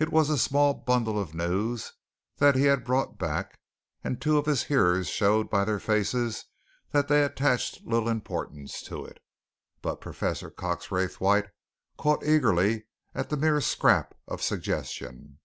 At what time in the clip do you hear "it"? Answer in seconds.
0.00-0.10, 9.04-9.20